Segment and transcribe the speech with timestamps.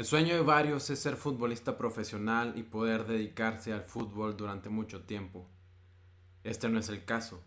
[0.00, 5.02] El sueño de varios es ser futbolista profesional y poder dedicarse al fútbol durante mucho
[5.02, 5.46] tiempo.
[6.42, 7.42] Este no es el caso.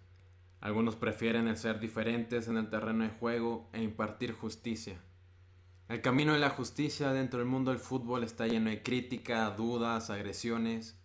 [0.60, 5.02] Algunos prefieren el ser diferentes en el terreno de juego e impartir justicia.
[5.90, 10.12] El camino de la justicia dentro del mundo del fútbol está lleno de crítica, dudas,
[10.12, 10.96] agresiones.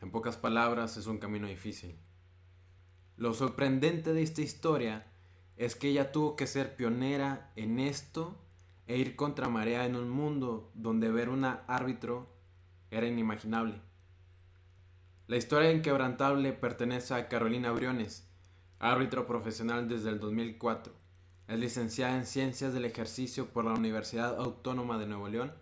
[0.00, 1.96] En pocas palabras, es un camino difícil.
[3.16, 5.06] Lo sorprendente de esta historia
[5.56, 8.36] es que ella tuvo que ser pionera en esto
[8.86, 12.28] e ir contra marea en un mundo donde ver una árbitro
[12.90, 13.80] era inimaginable.
[15.26, 18.28] La historia inquebrantable pertenece a Carolina Briones,
[18.78, 20.92] árbitro profesional desde el 2004.
[21.48, 25.52] Es licenciada en Ciencias del Ejercicio por la Universidad Autónoma de Nuevo León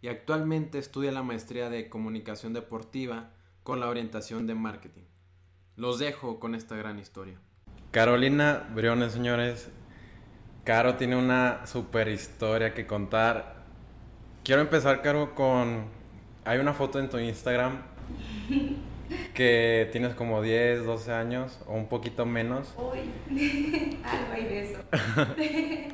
[0.00, 3.32] y actualmente estudia la maestría de Comunicación Deportiva
[3.62, 5.04] con la orientación de Marketing.
[5.76, 7.38] Los dejo con esta gran historia.
[7.90, 9.70] Carolina Briones, señores,
[10.68, 13.54] Caro tiene una super historia que contar.
[14.44, 15.86] Quiero empezar, Caro, con...
[16.44, 17.78] Hay una foto en tu Instagram
[19.32, 22.74] que tienes como 10, 12 años o un poquito menos.
[22.76, 24.80] Algo hay de eso.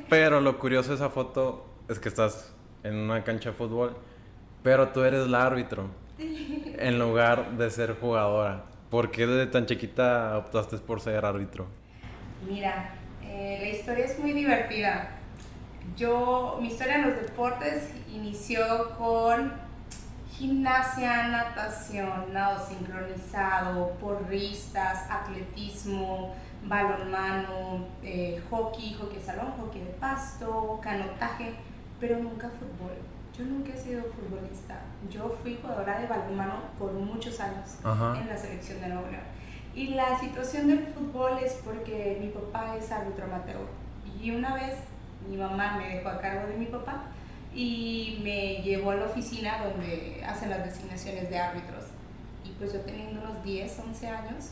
[0.09, 3.95] pero lo curioso de esa foto es que estás en una cancha de fútbol,
[4.61, 5.87] pero tú eres el árbitro
[6.19, 8.65] en lugar de ser jugadora.
[8.89, 11.65] ¿Por qué desde tan chiquita optaste por ser árbitro?
[12.45, 13.04] Mira,
[13.37, 15.09] eh, la historia es muy divertida.
[15.97, 19.51] Yo, mi historia en los deportes inició con
[20.31, 31.55] gimnasia, natación, nado sincronizado, porristas, atletismo, balonmano, eh, hockey, hockey salón, hockey de pasto, canotaje,
[31.99, 32.95] pero nunca fútbol.
[33.37, 34.79] Yo nunca he sido futbolista.
[35.09, 39.23] Yo fui jugadora de balonmano por muchos años en la selección de Nuevo León.
[39.75, 43.67] Y la situación del fútbol es porque mi papá es árbitro amateur.
[44.21, 44.75] Y una vez
[45.29, 47.03] mi mamá me dejó a cargo de mi papá
[47.53, 51.83] y me llevó a la oficina donde hacen las designaciones de árbitros.
[52.45, 54.51] Y pues yo teniendo unos 10, 11 años,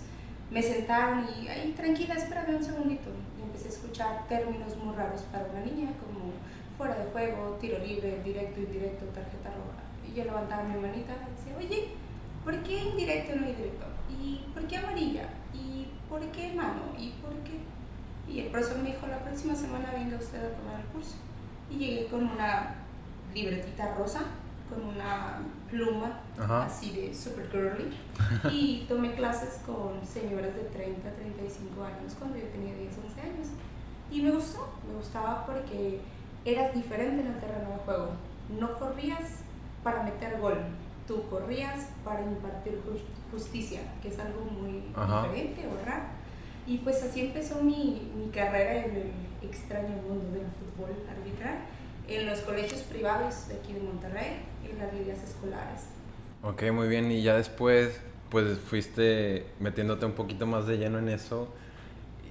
[0.52, 3.10] me sentaron y, ahí tranquila, espérame un segundito.
[3.39, 6.33] Y empecé a escuchar términos muy raros para una niña, como
[6.78, 9.83] fuera de juego, tiro libre, directo, indirecto, tarjeta roja.
[10.06, 11.88] Y yo levantaba mi manita y decía, oye,
[12.44, 13.92] ¿por qué indirecto y no indirecto?
[14.22, 15.30] ¿Y por qué amarilla?
[15.54, 16.82] ¿Y por qué mano?
[16.98, 17.60] ¿Y por qué?
[18.28, 21.16] Y el profesor me dijo, la próxima semana venga usted a tomar el curso.
[21.70, 22.76] Y llegué con una
[23.34, 24.22] libretita rosa,
[24.70, 26.20] con una pluma
[26.66, 27.92] así de super girly.
[28.52, 33.48] y tomé clases con señoras de 30, 35 años cuando yo tenía 10, 11 años.
[34.12, 36.00] Y me gustó, me gustaba porque
[36.45, 38.10] eras diferente en el terreno de juego.
[38.60, 39.44] No corrías
[39.84, 40.58] para meter gol,
[41.08, 42.80] tú corrías para impartir
[43.31, 46.05] justicia, que es algo muy diferente o raro.
[46.65, 51.59] Y pues así empezó mi, mi, carrera en el extraño mundo del fútbol arbitral,
[52.08, 55.87] en los colegios privados de aquí de Monterrey, en las ligas escolares.
[56.41, 57.11] Ok, muy bien.
[57.11, 57.99] Y ya después,
[58.30, 61.49] pues fuiste metiéndote un poquito más de lleno en eso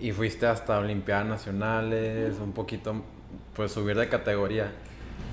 [0.00, 3.02] y fuiste hasta Olimpiadas Nacionales, un poquito,
[3.54, 4.72] pues subir de categoría.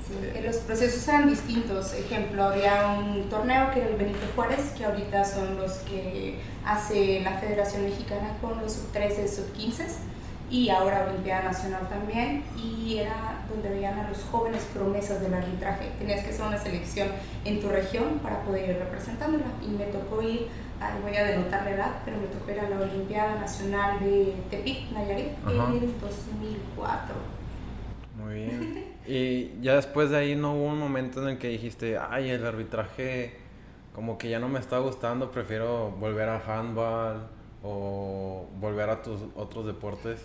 [0.05, 1.93] Sí, los procesos eran distintos.
[1.93, 7.21] Ejemplo, había un torneo que era el Benito Juárez, que ahorita son los que hace
[7.21, 9.85] la Federación Mexicana con los sub-13, sub-15
[10.49, 12.43] y ahora Olimpiada Nacional también.
[12.57, 15.91] Y era donde veían a los jóvenes promesas del arbitraje.
[15.99, 17.09] Tenías que hacer una selección
[17.45, 19.45] en tu región para poder ir representándola.
[19.63, 20.47] Y me tocó ir,
[21.03, 24.91] voy a denotar la edad, pero me tocó ir a la Olimpiada Nacional de Tepic,
[24.91, 27.15] Nayarit, en el 2004.
[28.17, 28.85] Muy bien.
[29.09, 32.45] Y ya después de ahí no hubo un momento en el que dijiste, ay, el
[32.45, 33.33] arbitraje
[33.91, 37.27] como que ya no me está gustando, prefiero volver a handball
[37.63, 40.21] o volver a tus otros deportes.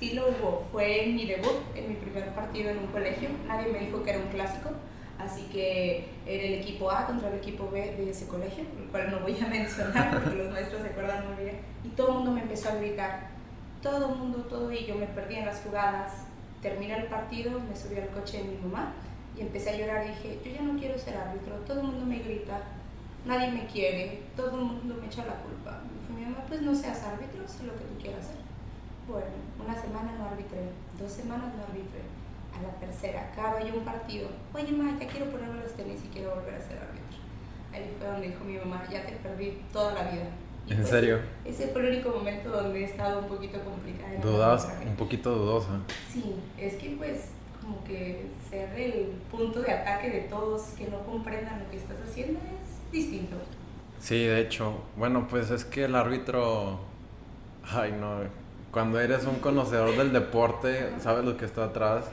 [0.00, 3.80] Sí lo hubo, fue mi debut, en mi primer partido en un colegio, nadie me
[3.80, 4.70] dijo que era un clásico,
[5.18, 9.10] así que era el equipo A contra el equipo B de ese colegio, el cual
[9.10, 12.30] no voy a mencionar porque los maestros se acuerdan muy bien, y todo el mundo
[12.30, 13.28] me empezó a gritar,
[13.82, 16.28] todo el mundo, todo, y yo me perdí en las jugadas,
[16.66, 18.92] terminé el partido, me subí al coche de mi mamá
[19.36, 22.18] y empecé a llorar dije, yo ya no quiero ser árbitro, todo el mundo me
[22.18, 22.60] grita,
[23.24, 25.80] nadie me quiere, todo el mundo me echa la culpa.
[26.12, 28.42] mi mamá, pues no seas árbitro, sé lo que tú quieras hacer.
[29.06, 29.30] Bueno,
[29.64, 30.58] una semana no arbitré,
[30.98, 32.02] dos semanas no arbitré,
[32.50, 36.08] a la tercera, acaba yo un partido, oye mamá, ya quiero ponerme los tenis y
[36.08, 37.18] quiero volver a ser árbitro.
[37.72, 40.26] Ahí fue donde dijo mi mamá, ya te perdí toda la vida.
[40.68, 41.20] ¿En serio?
[41.44, 44.18] Ese fue el único momento donde he estado un poquito complicada.
[44.20, 44.68] ¿Dudas?
[44.84, 45.80] Un poquito dudosa.
[46.12, 47.26] Sí, es que pues
[47.60, 51.98] como que ser el punto de ataque de todos que no comprendan lo que estás
[52.08, 53.36] haciendo es distinto.
[54.00, 54.74] Sí, de hecho.
[54.96, 56.80] Bueno, pues es que el árbitro...
[57.64, 58.20] Ay, no.
[58.70, 62.04] Cuando eres un conocedor del deporte, sabes lo que está atrás.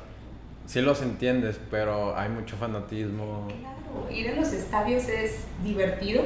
[0.66, 3.48] sí los entiendes, pero hay mucho fanatismo.
[3.60, 6.24] Claro, ir a los estadios es divertido,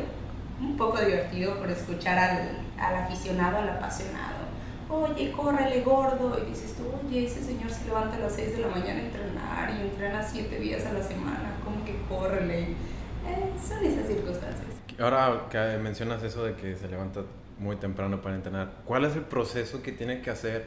[0.59, 2.49] un poco divertido por escuchar al,
[2.79, 4.47] al aficionado, al apasionado.
[4.89, 6.39] Oye, córrele gordo.
[6.41, 9.03] Y dices tú, oye, ese señor se levanta a las 6 de la mañana a
[9.03, 11.55] entrenar y entrena 7 días a la semana.
[11.63, 12.61] ¿Cómo que córrele?
[12.61, 14.67] Eh, son esas circunstancias.
[14.99, 17.21] Ahora que mencionas eso de que se levanta
[17.59, 20.65] muy temprano para entrenar, ¿cuál es el proceso que tiene que hacer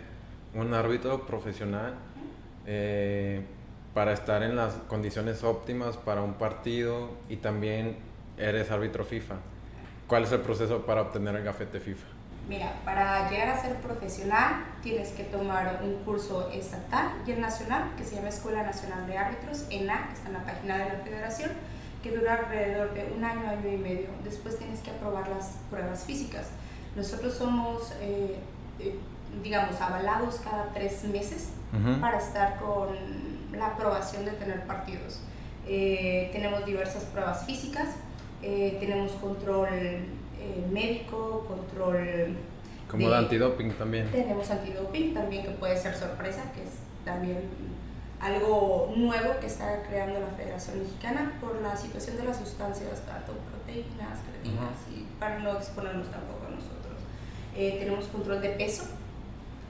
[0.54, 1.94] un árbitro profesional
[2.66, 3.42] eh,
[3.94, 7.96] para estar en las condiciones óptimas para un partido y también
[8.36, 9.36] eres árbitro FIFA?
[10.10, 12.04] ¿Cuál es el proceso para obtener el gafete FIFA?
[12.48, 17.92] Mira, para llegar a ser profesional tienes que tomar un curso estatal y el nacional
[17.96, 21.04] que se llama Escuela Nacional de Árbitros, ENA, que está en la página de la
[21.04, 21.50] federación
[22.02, 24.08] que dura alrededor de un año, año y medio.
[24.24, 26.48] Después tienes que aprobar las pruebas físicas.
[26.96, 28.36] Nosotros somos, eh,
[28.80, 28.98] eh,
[29.44, 31.50] digamos, avalados cada tres meses
[32.00, 32.88] para estar con
[33.52, 35.20] la aprobación de tener partidos.
[35.68, 37.90] Eh, tenemos diversas pruebas físicas,
[38.40, 39.68] tenemos control
[40.72, 42.36] médico, control...
[42.88, 44.10] Como de, de antidoping también.
[44.10, 46.70] Tenemos antidoping también que puede ser sorpresa, que es
[47.04, 47.38] también
[48.20, 53.32] algo nuevo que está creando la Federación Mexicana por la situación de las sustancias, tanto
[53.50, 56.98] proteínas, creatinas, y para no exponernos tampoco a nosotros.
[57.56, 58.84] Eh, tenemos control de peso,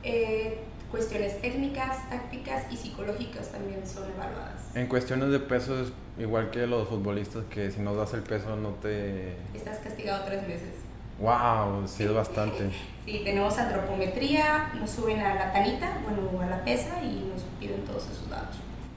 [0.03, 0.59] eh,
[0.91, 4.75] cuestiones técnicas, tácticas y psicológicas también son evaluadas.
[4.75, 8.55] En cuestiones de peso es igual que los futbolistas, que si no das el peso
[8.57, 9.35] no te...
[9.55, 10.75] Estás castigado tres meses.
[11.19, 11.87] ¡Wow!
[11.87, 12.71] Sí, es bastante.
[13.05, 17.85] sí, tenemos antropometría, nos suben a la tanita, bueno, a la pesa y nos piden
[17.85, 18.57] todos esos datos.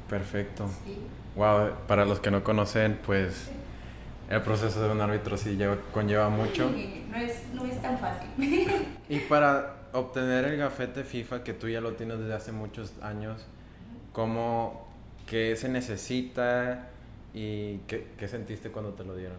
[0.10, 0.68] Perfecto.
[0.86, 0.98] Sí.
[1.36, 1.72] ¡Wow!
[1.88, 3.50] Para los que no conocen, pues
[4.30, 6.70] el proceso de un árbitro sí lleva, conlleva mucho.
[7.10, 8.30] No es, no es tan fácil.
[9.10, 13.46] y para obtener el gafete FIFA, que tú ya lo tienes desde hace muchos años,
[14.12, 14.88] ¿cómo,
[15.26, 16.90] qué se necesita
[17.34, 19.38] y qué, qué sentiste cuando te lo dieron?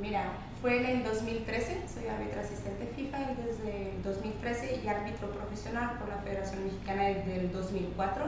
[0.00, 0.32] Mira,
[0.62, 6.08] fue en el 2013, soy árbitro asistente FIFA desde el 2013 y árbitro profesional por
[6.08, 8.24] la Federación Mexicana desde el 2004.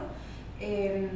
[0.60, 1.08] Eh,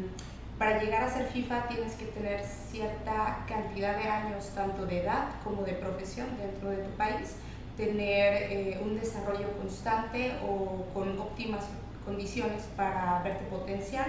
[0.59, 5.29] para llegar a ser FIFA tienes que tener cierta cantidad de años, tanto de edad
[5.45, 7.37] como de profesión dentro de tu país,
[7.77, 11.65] tener eh, un desarrollo constante o con óptimas
[12.07, 14.07] condiciones para verte potencial,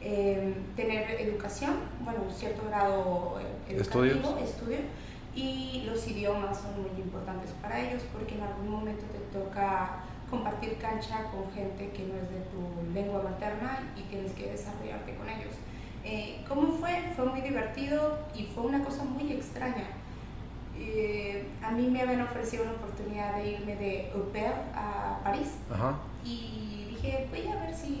[0.00, 1.74] eh, tener educación,
[2.04, 4.78] bueno, un cierto grado eh, educativo, estudio
[5.34, 10.00] y los idiomas son muy importantes para ellos porque en algún momento te toca
[10.30, 15.14] compartir cancha con gente que no es de tu lengua materna y tienes que desarrollarte
[15.14, 15.54] con ellos.
[16.04, 17.12] Eh, ¿Cómo fue?
[17.16, 19.84] Fue muy divertido y fue una cosa muy extraña.
[20.76, 25.58] Eh, a mí me habían ofrecido una oportunidad de irme de au pair a París
[26.24, 28.00] y dije, voy a ver si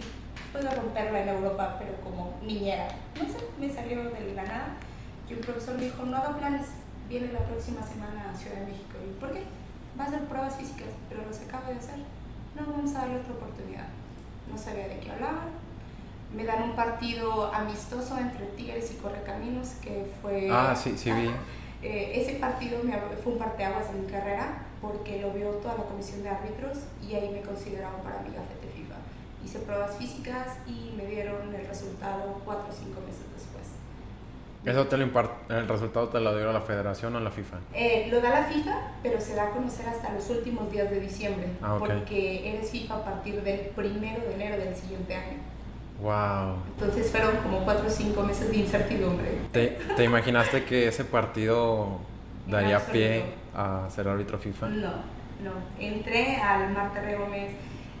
[0.52, 2.88] puedo romperla en Europa, pero como niñera.
[3.16, 4.68] No sé, me salió de la nada
[5.28, 6.66] y un profesor me dijo, no haga planes,
[7.08, 8.96] viene la próxima semana a Ciudad de México.
[9.04, 9.42] ¿Y por qué?
[9.98, 11.98] Va a hacer pruebas físicas, pero los acaba de hacer.
[12.54, 13.88] No, vamos a darle otra oportunidad.
[14.50, 15.50] No sabía de qué hablaban.
[16.34, 20.48] Me dan un partido amistoso entre Tigres y Correcaminos, que fue...
[20.50, 21.30] Ah, sí, sí vi.
[21.80, 25.84] Eh, ese partido me, fue un parteaguas en mi carrera porque lo vio toda la
[25.84, 28.67] comisión de árbitros y ahí me consideraron para mi gafete.
[29.44, 33.66] Hice pruebas físicas y me dieron el resultado cuatro o cinco meses después.
[34.64, 35.04] ¿Eso te lo
[35.48, 37.58] el resultado te lo dio la federación o la FIFA?
[37.72, 41.00] Eh, lo da la FIFA, pero se da a conocer hasta los últimos días de
[41.00, 45.38] diciembre, ah, porque eres FIFA a partir del primero de enero del siguiente año.
[46.00, 46.56] Wow.
[46.74, 49.38] Entonces fueron como cuatro o cinco meses de incertidumbre.
[49.52, 51.98] ¿Te, ¿te imaginaste que ese partido
[52.46, 54.68] daría pie a ser árbitro FIFA?
[54.68, 54.92] No,
[55.42, 55.52] no.
[55.78, 57.52] Entré al Marta Gómez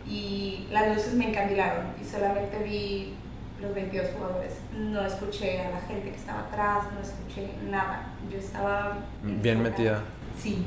[0.08, 3.14] y las luces me encandilaron y solamente vi
[3.60, 4.58] los 22 jugadores.
[4.76, 8.14] No escuché a la gente que estaba atrás, no escuché nada.
[8.30, 8.98] Yo estaba...
[9.22, 10.02] Bien metida.
[10.38, 10.64] Sí.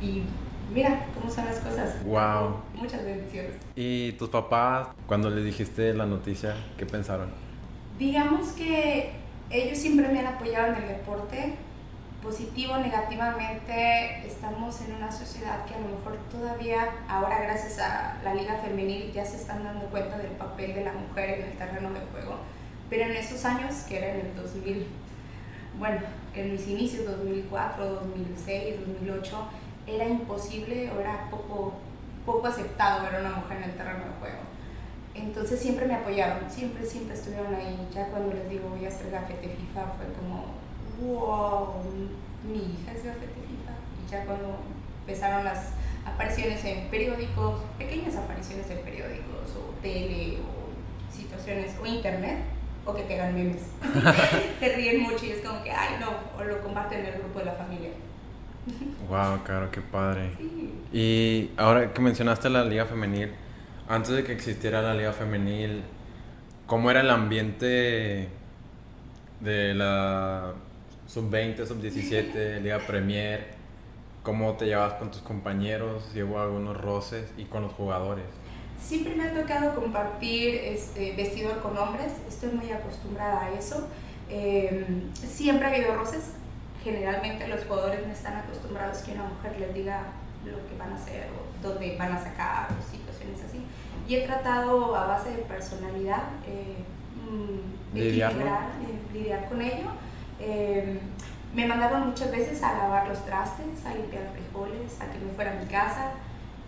[0.00, 0.22] Y
[0.72, 2.02] mira cómo son las cosas.
[2.04, 2.56] Wow.
[2.74, 3.52] Muchas bendiciones.
[3.76, 7.28] ¿Y tus papás, cuando les dijiste la noticia, qué pensaron?
[7.98, 9.12] Digamos que
[9.50, 11.54] ellos siempre me han apoyado en el deporte
[12.24, 18.34] positivo, negativamente, estamos en una sociedad que a lo mejor todavía, ahora gracias a la
[18.34, 21.90] liga femenil, ya se están dando cuenta del papel de la mujer en el terreno
[21.90, 22.38] de juego.
[22.88, 24.86] Pero en esos años, que era en el 2000,
[25.78, 26.00] bueno,
[26.34, 29.48] en mis inicios, 2004, 2006, 2008,
[29.86, 31.74] era imposible o era poco,
[32.24, 34.38] poco aceptado ver a una mujer en el terreno de juego.
[35.14, 37.86] Entonces siempre me apoyaron, siempre, siempre estuvieron ahí.
[37.94, 40.63] Ya cuando les digo voy a hacer gafete FIFA fue como,
[41.00, 41.82] wow,
[42.48, 43.72] mi hija es gafete FIFA.
[44.04, 44.58] Y ya cuando
[45.00, 45.70] empezaron las
[46.04, 52.38] apariciones en periódicos, pequeñas apariciones en periódicos o tele o situaciones o internet,
[52.86, 53.62] o que te hagan memes.
[54.60, 57.38] se ríen mucho y es como que, ay, no, o lo comparten en el grupo
[57.38, 57.90] de la familia.
[59.08, 60.30] wow, claro, qué padre.
[60.92, 63.32] Y ahora que mencionaste la liga femenil,
[63.88, 65.82] antes de que existiera la liga femenil,
[66.66, 68.28] ¿cómo era el ambiente
[69.40, 70.54] de la
[71.06, 73.54] sub-20, sub-17, liga premier?
[74.22, 76.02] ¿Cómo te llevas con tus compañeros?
[76.14, 78.24] ¿Llevo algunos roces y con los jugadores?
[78.80, 83.88] Siempre me ha tocado compartir este, vestidor con hombres, estoy muy acostumbrada a eso.
[84.30, 86.32] Em, siempre ha habido roces,
[86.82, 90.04] generalmente los jugadores no están acostumbrados que una mujer les diga
[90.44, 93.64] lo que van a hacer o dónde van a sacar o situaciones así.
[94.08, 96.76] Y he tratado a base de personalidad eh,
[97.30, 99.88] mm, lidiar, eh, lidiar con ello.
[100.44, 100.98] Em,
[101.54, 105.52] me mandaron muchas veces a lavar los trastes, a limpiar frijoles, a que me fuera
[105.52, 106.12] a mi casa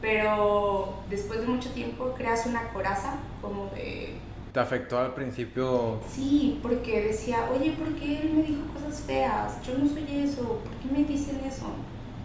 [0.01, 4.19] pero después de mucho tiempo creas una coraza como de...
[4.53, 6.01] ¿Te afectó al principio?
[6.09, 9.61] Sí, porque decía, oye, ¿por qué él me dijo cosas feas?
[9.67, 11.67] Yo no soy eso, ¿por qué me dicen eso?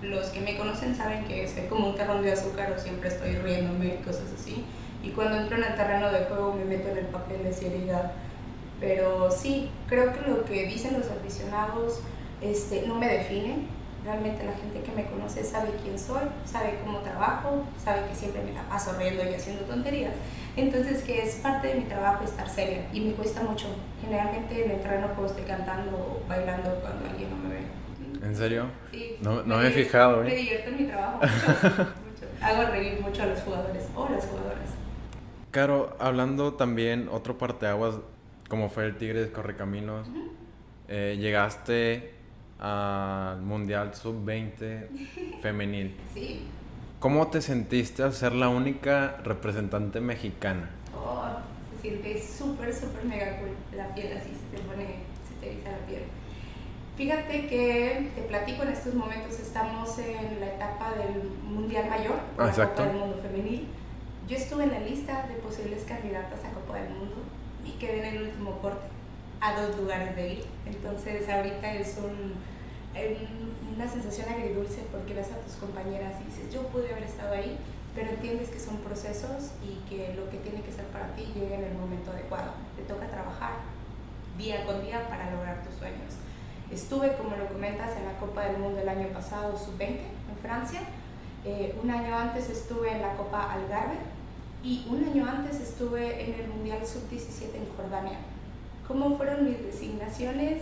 [0.02, 3.36] Los que me conocen saben que soy como un terrón de azúcar o siempre estoy
[3.36, 4.64] riéndome y cosas así.
[5.04, 8.12] Y cuando entro en el terreno de juego me meto en el papel de seriedad.
[8.82, 12.02] Pero sí, creo que lo que dicen los aficionados
[12.42, 13.68] este, no me define
[14.04, 18.42] Realmente la gente que me conoce sabe quién soy, sabe cómo trabajo, sabe que siempre
[18.42, 20.14] me la paso riendo y haciendo tonterías.
[20.56, 23.68] Entonces que es parte de mi trabajo estar seria y me cuesta mucho.
[24.02, 27.62] Generalmente en el terreno puedo estoy cantando o bailando cuando alguien no me ve.
[28.26, 28.66] ¿En serio?
[28.92, 29.18] Sí.
[29.22, 30.24] No me, he fijado.
[30.24, 30.26] ¿eh?
[30.26, 34.70] Me divierto en mi trabajo mucho, Hago reír mucho a los jugadores o las jugadoras.
[35.52, 37.96] Caro, hablando también otro parteaguas
[38.52, 40.10] como fue el Tigres Correcaminos,
[40.90, 42.16] eh, llegaste
[42.60, 45.96] al Mundial Sub-20 femenil.
[46.14, 46.42] Sí.
[47.00, 50.70] ¿Cómo te sentiste al ser la única representante mexicana?
[50.94, 51.24] Oh,
[51.74, 53.52] se siente súper, súper mega cool.
[53.74, 56.04] La piel así se te pone, se te eriza la piel.
[56.98, 62.52] Fíjate que te platico en estos momentos, estamos en la etapa del Mundial Mayor, ah,
[62.56, 63.68] la Copa del Mundo Femenil.
[64.28, 67.16] Yo estuve en la lista de posibles candidatas a Copa del Mundo
[67.66, 68.88] y quedé en el último corte,
[69.40, 70.46] a dos lugares de ir.
[70.66, 72.36] Entonces ahorita es un
[73.76, 77.58] una sensación agridulce porque ves a tus compañeras y dices, yo pude haber estado ahí,
[77.96, 81.56] pero entiendes que son procesos y que lo que tiene que ser para ti llega
[81.56, 82.52] en el momento adecuado.
[82.76, 83.54] Te toca trabajar
[84.38, 86.14] día con día para lograr tus sueños.
[86.72, 90.00] Estuve, como lo comentas, en la Copa del Mundo el año pasado, sub-20,
[90.30, 90.82] en Francia.
[91.44, 93.98] Eh, un año antes estuve en la Copa Algarve
[94.64, 98.20] y un año antes estuve en el Mundial sub-17 en Jordania.
[98.88, 100.62] ¿Cómo fueron mis designaciones?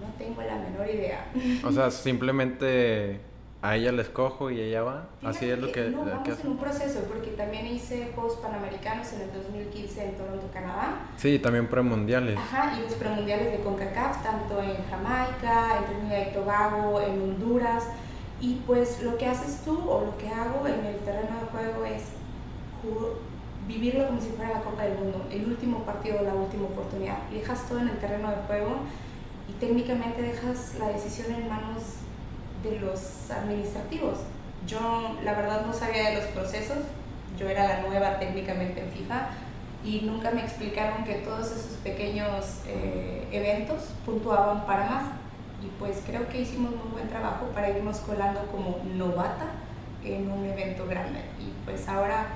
[0.00, 1.30] No tengo la menor idea.
[1.64, 3.20] O sea, simplemente
[3.60, 5.08] a ella le escojo y ella va.
[5.24, 9.22] Así es lo que, no, vamos en un proceso porque también hice Juegos Panamericanos en
[9.22, 11.08] el 2015 en Toronto, Canadá.
[11.16, 12.38] Sí, también premundiales.
[12.38, 17.84] Ajá, y los premundiales de CONCACAF, tanto en Jamaica, en Trinidad y Tobago, en Honduras.
[18.40, 21.84] Y pues lo que haces tú o lo que hago en el terreno de juego
[21.84, 22.04] es
[23.66, 27.18] vivirlo como si fuera la Copa del Mundo, el último partido, la última oportunidad.
[27.30, 28.78] Y dejas todo en el terreno de juego
[29.48, 31.82] y técnicamente dejas la decisión en manos
[32.62, 34.18] de los administrativos.
[34.66, 36.78] Yo la verdad no sabía de los procesos,
[37.38, 39.28] yo era la nueva técnicamente en FIFA
[39.84, 45.04] y nunca me explicaron que todos esos pequeños eh, eventos puntuaban para más.
[45.62, 49.50] Y pues creo que hicimos un buen trabajo para irnos colando como novata
[50.04, 51.20] en un evento grande.
[51.38, 52.26] Y pues ahora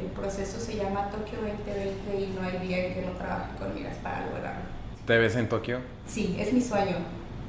[0.00, 3.74] el proceso se llama Tokio 2020 y no hay día en que no trabaje con
[3.74, 4.62] miras para lograrlo.
[5.06, 5.80] ¿Te ves en Tokio?
[6.06, 6.96] Sí, es mi sueño.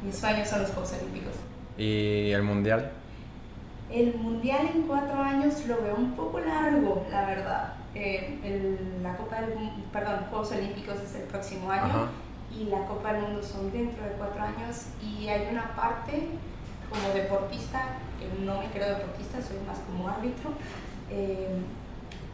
[0.03, 1.35] Mis sueños son los Juegos Olímpicos.
[1.77, 2.91] ¿Y el Mundial?
[3.91, 7.73] El Mundial en cuatro años lo veo un poco largo, la verdad.
[7.93, 9.53] Eh, la Copa del
[9.91, 12.07] perdón, Juegos Olímpicos es el próximo año
[12.57, 16.29] y la Copa del Mundo son dentro de cuatro años y hay una parte
[16.89, 20.51] como deportista, que no me creo deportista, soy más como árbitro,
[21.09, 21.47] eh,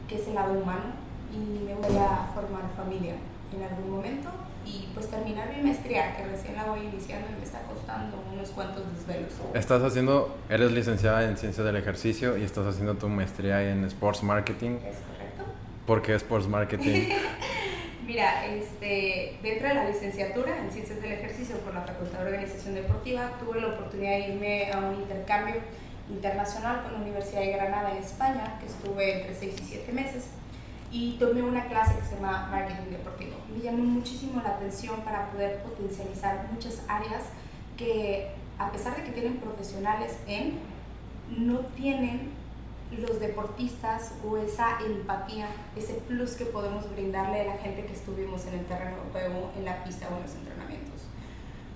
[0.07, 0.93] que es el lado humano
[1.33, 3.15] y me voy a formar familia
[3.53, 4.29] en algún momento
[4.65, 8.49] y pues terminar mi maestría, que recién la voy iniciando y me está costando unos
[8.49, 9.31] cuantos desvelos.
[9.53, 14.23] Estás haciendo, eres licenciada en Ciencias del Ejercicio y estás haciendo tu maestría en Sports
[14.23, 14.71] Marketing.
[14.77, 15.43] Es correcto.
[15.85, 17.09] ¿Por qué Sports Marketing?
[18.05, 22.75] Mira, este, dentro de la licenciatura en Ciencias del Ejercicio por la Facultad de Organización
[22.75, 25.55] Deportiva, tuve la oportunidad de irme a un intercambio
[26.09, 30.25] internacional con la Universidad de Granada en España, que estuve entre 6 y 7 meses
[30.91, 33.35] y tomé una clase que se llama Marketing Deportivo.
[33.53, 37.23] Me llamó muchísimo la atención para poder potencializar muchas áreas
[37.75, 40.59] que, a pesar de que tienen profesionales en,
[41.35, 42.31] no tienen
[42.97, 48.45] los deportistas o esa empatía, ese plus que podemos brindarle a la gente que estuvimos
[48.45, 51.01] en el terreno de juego, en la pista o en los entrenamientos.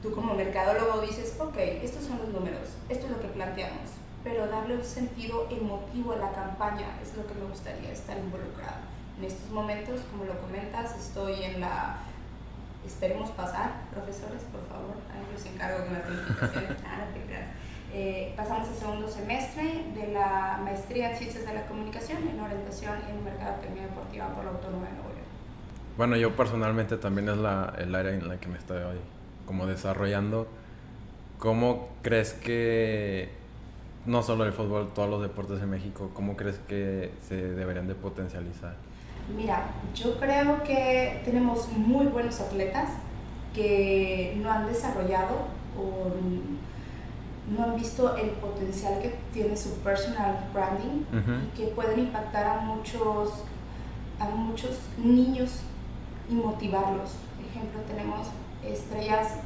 [0.02, 3.92] Tú como mercadólogo dices, ok, estos son los números, esto es lo que planteamos,
[4.24, 8.82] pero darle un sentido emotivo a la campaña es lo que me gustaría estar involucrado.
[9.18, 11.98] En estos momentos, como lo comentas, estoy en la...
[12.86, 16.78] Esperemos pasar, profesores, por favor, ahí los encargo de las calificaciones.
[16.86, 17.48] ah, no te creas
[17.94, 22.94] eh, pasamos al segundo semestre de la maestría en Ciencias de la Comunicación en orientación
[23.10, 25.26] en Mercadotecnia Deportiva por la Autónoma de Nuevo León.
[25.98, 28.98] Bueno, yo personalmente también es la, el área en la que me estoy hoy
[29.46, 30.48] como desarrollando.
[31.38, 33.30] ¿Cómo crees que,
[34.06, 37.96] no solo el fútbol, todos los deportes en México, cómo crees que se deberían de
[37.96, 38.76] potencializar?
[39.36, 42.90] Mira, yo creo que tenemos muy buenos atletas
[43.54, 45.36] que no han desarrollado
[45.78, 46.12] o
[47.56, 51.04] no han visto el potencial que tiene su personal branding
[51.46, 53.44] y que pueden impactar a muchos,
[54.20, 55.60] a muchos niños
[56.30, 57.12] y motivarlos.
[57.36, 58.28] Por ejemplo, tenemos
[58.64, 59.38] estrellas,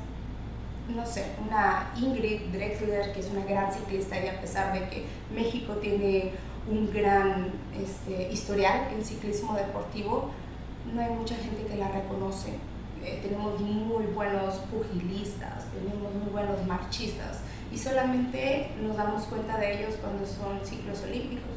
[0.90, 5.06] no sé, una Ingrid Drexler, que es una gran ciclista y a pesar de que
[5.34, 6.32] México tiene
[6.70, 10.32] un gran este, historial en ciclismo deportivo,
[10.94, 12.54] no hay mucha gente que la reconoce.
[13.04, 17.40] Eh, tenemos muy buenos pugilistas, tenemos muy buenos marchistas
[17.72, 21.52] y solamente nos damos cuenta de ellos cuando son ciclos olímpicos.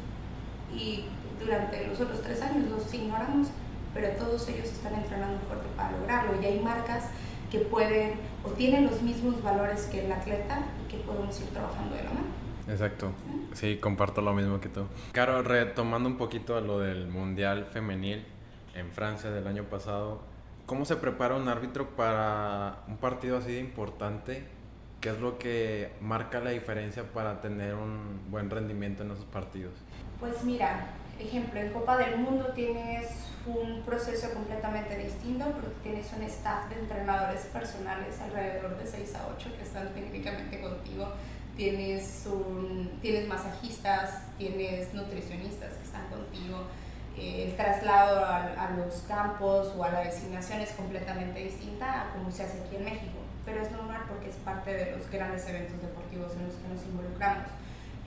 [0.75, 1.05] Y
[1.39, 3.47] durante los otros tres años los ignoramos,
[3.93, 6.39] pero todos ellos están entrenando fuerte para lograrlo.
[6.41, 7.05] Y hay marcas
[7.51, 8.13] que pueden
[8.43, 12.09] o tienen los mismos valores que el atleta y que podemos ir trabajando de la
[12.09, 12.27] mano.
[12.67, 13.11] Exacto.
[13.53, 14.85] Sí, comparto lo mismo que tú.
[15.11, 18.23] Caro, retomando un poquito lo del Mundial Femenil
[18.75, 20.21] en Francia del año pasado,
[20.65, 24.59] ¿cómo se prepara un árbitro para un partido así de importante
[25.01, 29.71] ¿Qué es lo que marca la diferencia para tener un buen rendimiento en esos partidos?
[30.19, 30.87] Pues mira,
[31.19, 33.07] ejemplo, en Copa del Mundo tienes
[33.45, 39.27] un proceso completamente distinto porque tienes un staff de entrenadores personales alrededor de 6 a
[39.35, 41.13] 8 que están técnicamente contigo.
[41.55, 46.67] Tienes, un, tienes masajistas, tienes nutricionistas que están contigo.
[47.17, 52.13] Eh, el traslado a, a los campos o a la designación es completamente distinta a
[52.13, 55.47] como se hace aquí en México pero es normal porque es parte de los grandes
[55.47, 57.47] eventos deportivos en los que nos involucramos.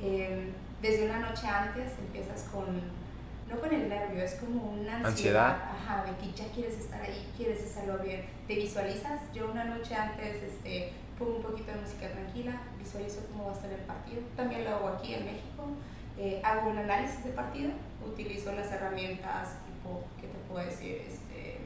[0.00, 2.64] Eh, desde una noche antes empiezas con,
[3.52, 7.30] no con el nervio, es como una ansiedad, Ajá, de que ya quieres estar ahí,
[7.36, 8.24] quieres hacerlo bien.
[8.46, 9.20] ¿Te visualizas?
[9.34, 13.54] Yo una noche antes este, pongo un poquito de música tranquila, visualizo cómo va a
[13.54, 14.22] estar el partido.
[14.36, 15.66] También lo hago aquí en México.
[16.18, 17.72] Eh, hago un análisis de partido,
[18.06, 21.02] utilizo las herramientas tipo, ¿qué te puedo decir?
[21.06, 21.58] Este,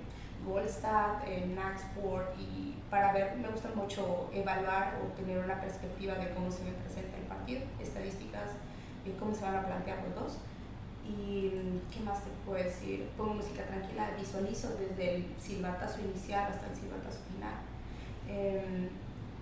[0.47, 6.31] Goldstad, eh, Naxport y para ver, me gusta mucho evaluar o tener una perspectiva de
[6.31, 8.51] cómo se me presenta el partido, estadísticas,
[9.05, 10.39] y cómo se van a plantear los dos.
[11.09, 11.51] Y
[11.93, 16.75] qué más te puedo decir, pongo música tranquila, visualizo desde el silbatazo inicial hasta el
[16.75, 17.55] silbatazo final.
[18.29, 18.89] Eh,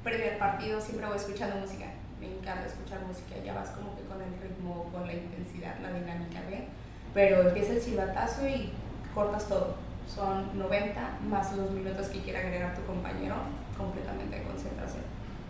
[0.02, 1.86] previo al partido siempre voy escuchando música,
[2.20, 5.92] me encanta escuchar música, ya vas como que con el ritmo, con la intensidad, la
[5.92, 6.68] dinámica de,
[7.14, 8.70] pero empieza el silbatazo y
[9.14, 13.36] cortas todo son 90 más los minutos que quiera agregar tu compañero,
[13.76, 15.02] completamente de concentración.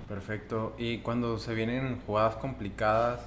[0.08, 0.74] Perfecto.
[0.78, 3.20] Y cuando se vienen jugadas complicadas,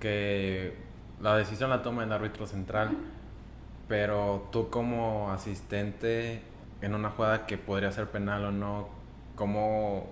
[0.00, 0.76] que
[1.22, 2.90] la decisión la toma el árbitro central,
[3.88, 6.42] pero tú como asistente
[6.80, 8.88] en una jugada que podría ser penal o no,
[9.36, 10.08] ¿cómo,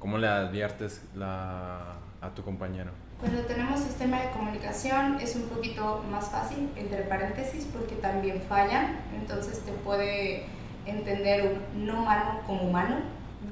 [0.00, 2.90] cómo le adviertes la, a tu compañero?
[3.20, 8.98] Cuando tenemos sistema de comunicación es un poquito más fácil, entre paréntesis, porque también fallan,
[9.14, 10.46] entonces te puede
[10.84, 12.96] entender un no mano como mano.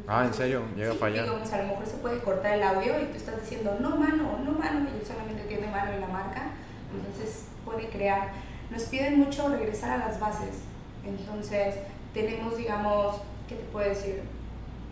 [0.09, 0.63] Ah, ¿en serio?
[0.75, 1.25] Llega a fallar.
[1.25, 4.41] Digamos, a lo mejor se puede cortar el audio y tú estás diciendo no mano,
[4.45, 6.52] no mano, y él solamente tiene mano en la marca,
[6.95, 8.31] entonces puede crear.
[8.71, 10.63] Nos piden mucho regresar a las bases,
[11.05, 11.77] entonces
[12.15, 13.17] tenemos, digamos,
[13.49, 14.23] ¿qué te puedo decir?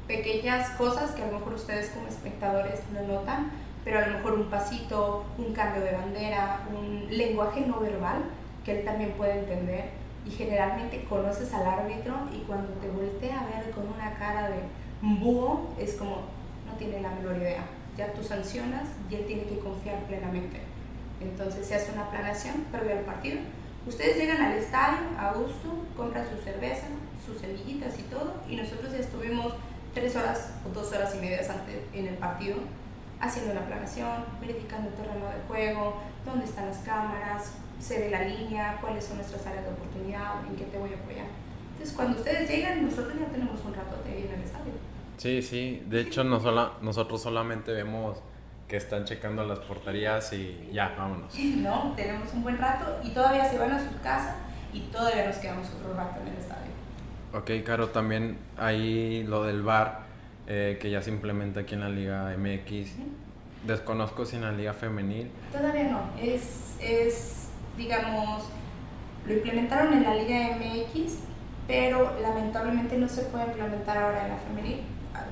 [0.06, 3.50] Pequeñas cosas que a lo mejor ustedes como espectadores no notan,
[3.84, 8.24] pero a lo mejor un pasito, un cambio de bandera, un lenguaje no verbal
[8.64, 9.90] que él también puede entender
[10.26, 14.60] y generalmente conoces al árbitro y cuando te voltea a ver con una cara de
[15.00, 16.16] búho es como
[16.66, 17.64] no tiene la menor idea.
[17.96, 20.60] Ya tú sancionas y él tiene que confiar plenamente.
[21.20, 23.38] Entonces se hace una planeación previo al partido.
[23.86, 26.86] Ustedes llegan al estadio a gusto, compran su cerveza,
[27.24, 29.54] sus semillitas y todo, y nosotros ya estuvimos
[29.94, 32.56] tres horas o dos horas y media antes en el partido
[33.20, 38.22] haciendo la planación, verificando el terreno de juego, dónde están las cámaras, se ve la
[38.22, 41.26] línea, cuáles son nuestras áreas de oportunidad, en qué te voy a apoyar.
[41.72, 44.72] Entonces, cuando ustedes llegan, nosotros ya tenemos un rato de en el estadio.
[45.16, 45.82] Sí, sí.
[45.86, 46.40] De hecho, no
[46.80, 48.18] nosotros solamente vemos
[48.70, 51.36] que están checando las porterías y ya, vámonos.
[51.56, 54.36] No, tenemos un buen rato y todavía se van a su casa
[54.72, 56.70] y todavía nos quedamos otro rato en el estadio.
[57.34, 60.02] Ok, Caro, también hay lo del bar
[60.46, 62.92] eh, que ya se implementa aquí en la Liga MX.
[63.66, 65.32] Desconozco si en la Liga Femenil.
[65.50, 68.44] Todavía no, es, es, digamos,
[69.26, 71.18] lo implementaron en la Liga MX,
[71.66, 74.80] pero lamentablemente no se puede implementar ahora en la femenil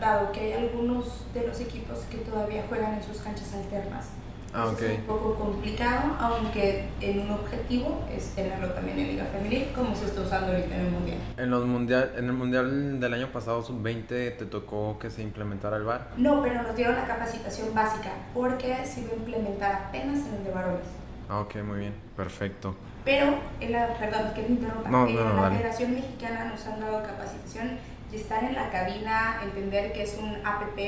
[0.01, 4.07] dado que hay algunos de los equipos que todavía juegan en sus canchas alternas.
[4.55, 9.69] Ah, Es un poco complicado, aunque en un objetivo es tenerlo también en Liga Femenil,
[9.75, 11.19] como se está usando ahorita en el Mundial.
[11.37, 15.77] En, los mundial, en el Mundial del año pasado, sub-20, ¿te tocó que se implementara
[15.77, 16.09] el VAR?
[16.17, 20.45] No, pero nos dieron la capacitación básica, porque se iba a implementar apenas en el
[20.45, 20.87] de varones.
[21.29, 22.75] Ah, ok, muy bien, perfecto.
[23.05, 26.81] Pero, en la, perdón, que te interrumpa, no, en no, la Federación Mexicana nos han
[26.81, 27.73] dado capacitación
[28.13, 30.79] y estar en la cabina, entender que es un APP,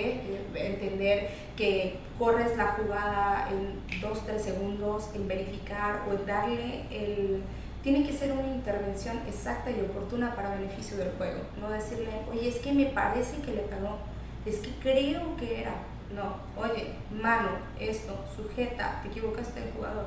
[0.54, 7.42] entender que corres la jugada en 2-3 segundos, en verificar o en darle el...
[7.82, 11.40] Tiene que ser una intervención exacta y oportuna para beneficio del juego.
[11.60, 13.98] No decirle, oye, es que me parece que le pegó,
[14.44, 15.72] es que creo que era.
[16.14, 20.06] No, oye, mano, esto, sujeta, te equivocaste el jugador.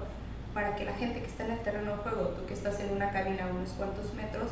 [0.53, 2.91] Para que la gente que está en el terreno de juego, tú que estás en
[2.91, 4.49] una cabina a unos cuantos metros,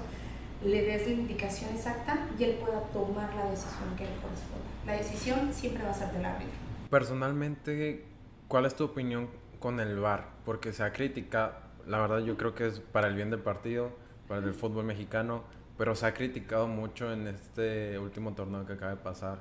[0.63, 4.65] le des la indicación exacta y él pueda tomar la decisión que le corresponda.
[4.85, 6.53] La decisión siempre va a ser del árbitro.
[6.89, 8.05] Personalmente,
[8.47, 10.27] ¿cuál es tu opinión con el VAR?
[10.45, 11.53] Porque se ha criticado,
[11.87, 13.91] la verdad yo creo que es para el bien del partido,
[14.27, 15.43] para el fútbol mexicano,
[15.77, 19.39] pero se ha criticado mucho en este último torneo que acaba de pasar.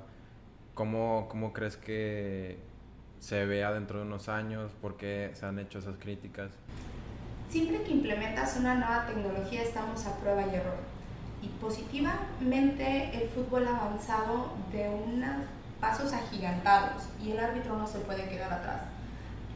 [0.73, 2.57] ¿Cómo, cómo crees que
[3.19, 4.71] se vea dentro de unos años?
[4.81, 6.51] ¿Por qué se han hecho esas críticas?
[7.49, 10.90] Siempre que implementas una nueva tecnología estamos a prueba y error
[11.41, 15.45] y positivamente el fútbol ha avanzado de unos
[15.79, 18.81] pasos agigantados y el árbitro no se puede quedar atrás.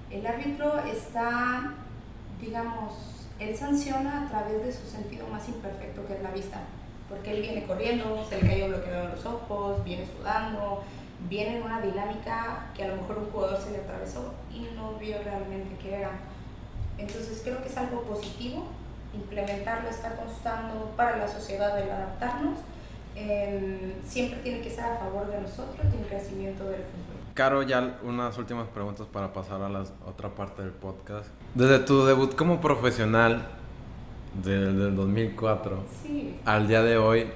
[0.10, 1.74] El árbitro está,
[2.42, 6.62] digamos, él sanciona a través de su sentido más imperfecto que es la vista,
[7.10, 10.84] porque él viene corriendo, se le cayó bloqueado los ojos, viene sudando,
[11.30, 14.94] viene en una dinámica que a lo mejor un jugador se le atravesó y no
[14.94, 16.12] vio realmente qué era.
[16.98, 18.68] Entonces creo que es algo positivo
[19.16, 22.60] implementarlo está costando para la sociedad el adaptarnos.
[23.16, 27.16] Em, siempre tiene que estar a favor de nosotros y el crecimiento del fútbol.
[27.34, 31.28] Caro, ya unas últimas preguntas para pasar a la otra parte del podcast.
[31.54, 33.48] Desde tu debut como profesional
[34.44, 35.84] del, del 2004
[36.46, 37.28] al día de hoy,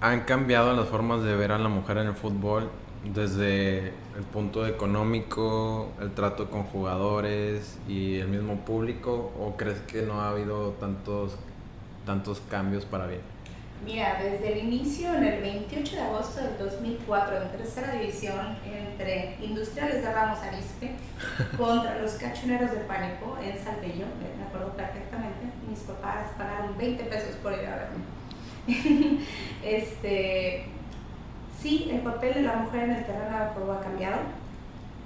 [0.00, 2.70] ¿han cambiado las formas de ver a la mujer en el fútbol
[3.04, 10.02] desde el punto económico, el trato con jugadores y el mismo público o crees que
[10.02, 11.36] no ha habido tantos,
[12.06, 13.20] tantos cambios para bien?
[13.84, 19.36] Mira, desde el inicio, en el 28 de agosto del 2004, en tercera división, entre
[19.42, 20.92] Industriales de Ramos Arispe
[21.56, 24.06] contra los Cachoneros de Pánico en Saltillo,
[24.38, 28.04] me acuerdo perfectamente, mis papás pagaron 20 pesos por ir a verme.
[29.64, 30.66] este,
[31.62, 34.18] sí, el papel de la mujer en el terreno juego ha cambiado.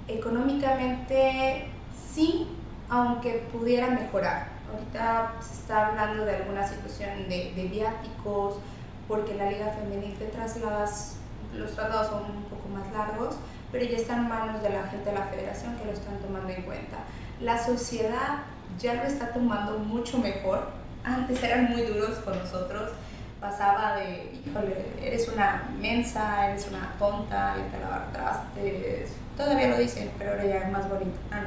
[0.07, 1.67] Económicamente,
[2.11, 2.47] sí,
[2.89, 4.49] aunque pudiera mejorar.
[4.71, 8.55] Ahorita se está hablando de alguna situación de, de viáticos,
[9.07, 11.17] porque la liga femenil te trasladas,
[11.55, 13.35] los traslados son un poco más largos,
[13.71, 16.49] pero ya está en manos de la gente de la federación que lo están tomando
[16.49, 16.97] en cuenta.
[17.39, 18.39] La sociedad
[18.79, 20.71] ya lo está tomando mucho mejor.
[21.03, 22.91] Antes eran muy duros con nosotros
[23.39, 29.13] pasaba de, híjole, eres una mensa, eres una tonta, vete a lavar trastes.
[29.35, 31.17] Todavía lo dicen, pero ahora ya es más bonito.
[31.31, 31.43] Ah,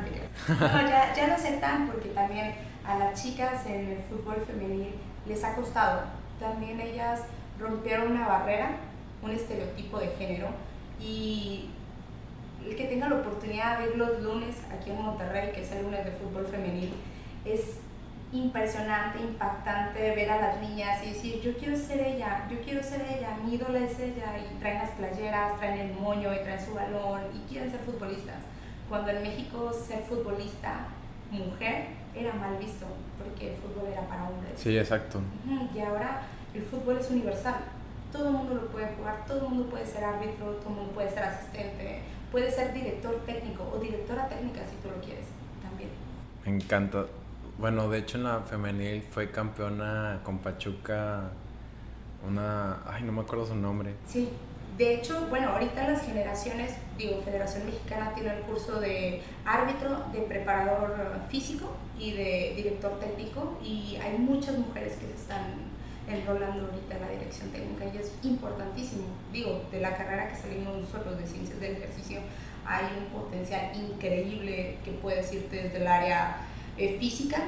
[0.49, 2.55] no, ya, ya no sé tan, porque también
[2.87, 4.95] a las chicas en el fútbol femenil
[5.27, 6.03] les ha costado.
[6.39, 7.23] También ellas
[7.59, 8.71] rompieron una barrera,
[9.23, 10.49] un estereotipo de género
[11.01, 11.71] y
[12.65, 15.83] el que tenga la oportunidad de ir los lunes aquí en Monterrey, que es el
[15.83, 16.95] lunes de fútbol femenil,
[17.45, 17.81] es
[18.33, 23.03] impresionante, impactante ver a las niñas y decir, yo quiero ser ella, yo quiero ser
[23.03, 26.75] ella, mi ídola es ella, y traen las playeras, traen el moño y traen su
[26.75, 28.37] balón y quieren ser futbolistas.
[28.89, 30.89] Cuando en México ser futbolista
[31.31, 32.87] mujer era mal visto,
[33.19, 34.53] porque el fútbol era para hombres.
[34.57, 35.21] Sí, exacto.
[35.75, 36.23] Y ahora
[36.55, 37.57] el fútbol es universal.
[38.13, 40.93] Todo el mundo lo puede jugar, todo el mundo puede ser árbitro, todo el mundo
[40.93, 42.01] puede ser asistente,
[42.33, 45.27] puede ser director técnico o directora técnica si tú lo quieres
[45.63, 45.91] también.
[46.45, 47.07] Me encanta
[47.61, 51.31] bueno, de hecho en la femenil fue campeona con Pachuca
[52.27, 52.83] una...
[52.87, 53.95] Ay, no me acuerdo su nombre.
[54.07, 54.29] Sí,
[54.79, 60.21] de hecho, bueno, ahorita las generaciones, digo, Federación Mexicana tiene el curso de árbitro, de
[60.21, 60.97] preparador
[61.29, 65.71] físico y de director técnico y hay muchas mujeres que se están
[66.09, 69.05] enrolando ahorita en la dirección técnica y es importantísimo.
[69.33, 72.21] Digo, de la carrera que salimos nosotros de ciencias del ejercicio,
[72.65, 76.39] hay un potencial increíble que puedes irte desde el área
[76.81, 77.43] eh, física,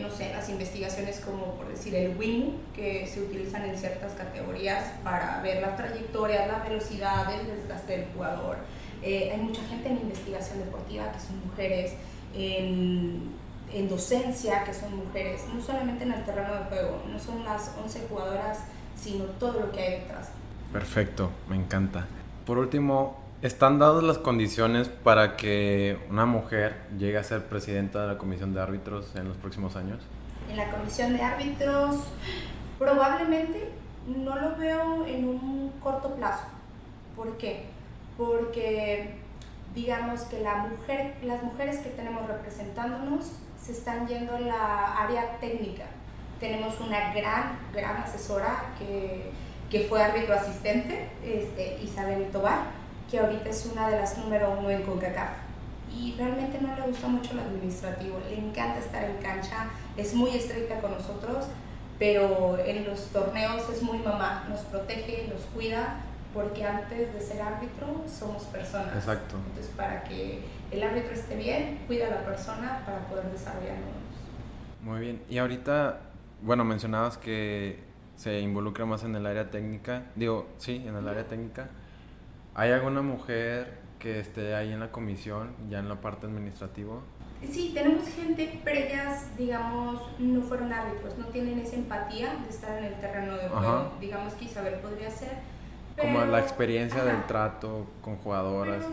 [0.00, 4.84] no sé, las investigaciones como por decir el WIMU, que se utilizan en ciertas categorías
[5.02, 8.58] para ver la trayectoria, la velocidad, el desgaste del jugador.
[9.02, 11.94] Eh, hay mucha gente en investigación deportiva que son mujeres,
[12.34, 13.32] en,
[13.72, 17.72] en, docencia que son mujeres, no solamente en el terreno de juego, no son las
[17.82, 18.60] 11 jugadoras,
[18.96, 20.30] sino todo lo que hay detrás.
[20.72, 22.06] Perfecto, me encanta.
[22.46, 28.14] Por último, ¿están dadas las condiciones para que una mujer llegue a ser presidenta de
[28.14, 30.00] la comisión de árbitros en los próximos años?
[30.48, 31.96] En la comisión de árbitros
[32.78, 33.68] probablemente
[34.06, 36.44] no lo veo en un corto plazo.
[37.14, 37.66] ¿Por qué?
[38.16, 39.16] Porque
[39.74, 43.26] digamos que la mujer, las mujeres que tenemos representándonos
[43.62, 45.84] se están yendo a la área técnica.
[46.40, 49.32] Tenemos una gran, gran asesora que
[49.70, 52.60] que fue árbitro asistente, este, Isabel Tobar,
[53.14, 55.36] que ahorita es una de las número uno en CONCACAF.
[55.96, 60.30] Y realmente no le gusta mucho lo administrativo, le encanta estar en cancha, es muy
[60.30, 61.46] estricta con nosotros,
[61.96, 66.00] pero en los torneos es muy mamá, nos protege, nos cuida,
[66.34, 68.96] porque antes de ser árbitro somos personas.
[68.96, 69.36] Exacto.
[69.50, 70.40] Entonces, para que
[70.72, 73.94] el árbitro esté bien, cuida a la persona para poder desarrollarnos.
[74.82, 75.22] Muy bien.
[75.30, 76.00] Y ahorita,
[76.42, 77.78] bueno, mencionabas que
[78.16, 81.68] se involucra más en el área técnica, digo, sí, en el área técnica.
[82.56, 87.00] ¿Hay alguna mujer que esté ahí en la comisión, ya en la parte administrativa?
[87.50, 92.78] Sí, tenemos gente, pero ellas, digamos, no fueron árbitros, no tienen esa empatía de estar
[92.78, 93.92] en el terreno de juego.
[94.00, 95.32] Digamos que Isabel podría ser.
[95.98, 98.84] Como la experiencia del trato con jugadoras.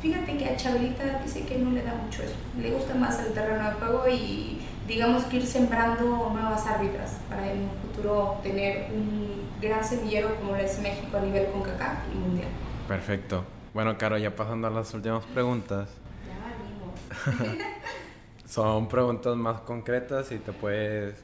[0.00, 3.32] fíjate que a Chabelita dice que no le da mucho eso, le gusta más el
[3.32, 8.90] terreno de juego y digamos que ir sembrando nuevas árbitras para en un futuro tener
[8.92, 12.48] un gran semillero como lo es México a nivel CONCACAF y mundial.
[12.90, 13.44] Perfecto.
[13.72, 15.88] Bueno, Caro, ya pasando a las últimas preguntas.
[16.26, 17.64] Ya valimos.
[18.44, 21.22] Son preguntas más concretas y te puedes...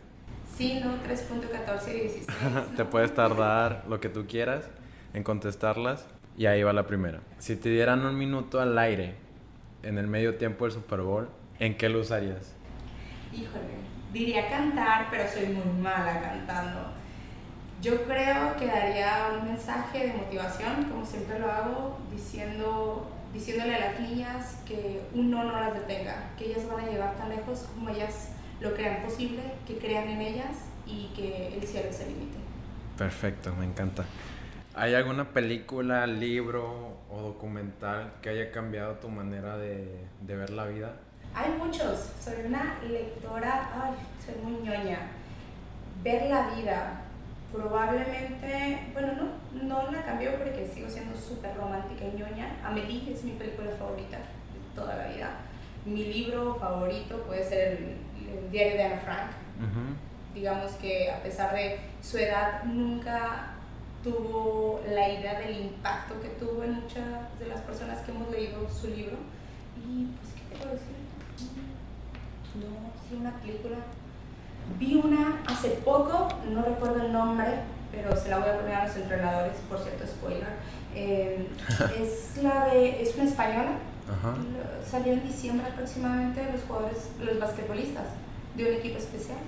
[0.57, 2.27] Sí, no, 3.14 y 16.
[2.77, 4.71] te puedes tardar lo que tú quieras
[5.13, 6.07] en contestarlas.
[6.39, 7.19] Y ahí va la primera.
[7.41, 9.17] Si te dieran un minuto al aire
[9.83, 12.55] en el medio tiempo del Super Bowl, ¿en qué lo usarías?
[13.33, 13.75] híjole,
[14.13, 16.93] diría cantar, pero soy muy mala cantando.
[17.83, 23.91] Yo creo que daría un mensaje de motivación, como siempre lo hago, diciendo, diciéndole a
[23.91, 27.91] las niñas que uno no las detenga, que ellas van a llegar tan lejos como
[27.91, 32.39] ellas lo crean posible, que crean en ellas y que el cielo se limite.
[32.97, 34.05] Perfecto, me encanta.
[34.75, 40.67] ¿Hay alguna película, libro o documental que haya cambiado tu manera de, de ver la
[40.67, 40.97] vida?
[41.35, 42.13] Hay muchos.
[42.19, 43.93] Soy una lectora, ay,
[44.25, 44.99] soy muy ñoña.
[46.03, 47.06] Ver la vida.
[47.53, 52.57] Probablemente, bueno, no, no la cambió porque sigo siendo súper romántica y ñoña.
[52.65, 55.31] Amelie es mi película favorita de toda la vida.
[55.85, 59.31] Mi libro favorito puede ser el, diario de Ana Frank.
[60.35, 63.55] Digamos que a pesar de su edad, nunca
[64.03, 68.69] tuvo la idea del impacto que tuvo en muchas de las personas que hemos leído
[68.69, 69.17] su libro.
[69.77, 70.97] Y pues, ¿qué te puedo decir?
[72.55, 73.77] No, sí, una película.
[74.79, 77.47] Vi una hace poco, no recuerdo el nombre,
[77.93, 80.49] pero se la voy a poner a los entrenadores, por cierto, spoiler.
[80.95, 81.49] Eh,
[82.01, 83.73] es la de, es una española.
[84.89, 88.05] Salió en diciembre aproximadamente los jugadores, los basquetbolistas
[88.55, 89.39] de un equipo especial.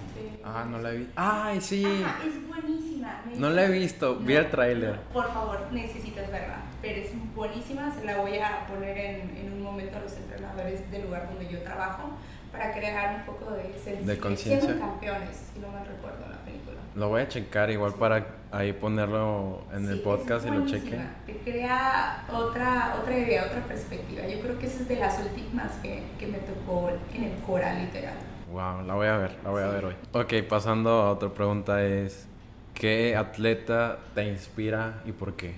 [0.44, 1.09] ah, no la vi.
[1.16, 1.85] ¡Ay, sí!
[1.85, 3.22] es buenísima.
[3.37, 4.98] No la he visto, vi el tráiler.
[5.12, 6.62] por favor, necesitas verla.
[6.83, 10.90] Pero es buenísima, se la voy a poner en, en un momento a los entrenadores
[10.90, 12.11] del lugar donde yo trabajo
[12.59, 14.79] para crear un poco de De conciencia.
[14.79, 16.77] campeones, si no me recuerdo la película.
[16.97, 20.99] Lo voy a checar igual para ahí ponerlo en el podcast y lo cheque.
[21.27, 24.27] Te crea otra, otra idea, otra perspectiva.
[24.27, 27.79] Yo creo que esa es de las últimas que, que me tocó en el coral
[27.85, 28.14] literal.
[28.51, 29.94] Wow, la voy a ver, la voy a ver hoy.
[30.12, 32.27] Ok, pasando a otra pregunta es,
[32.75, 35.55] ¿qué atleta te inspira y por qué?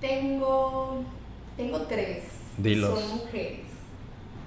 [0.00, 1.04] Tengo,
[1.56, 2.24] tengo tres.
[2.58, 2.98] Dilos.
[3.00, 3.69] Son mujeres.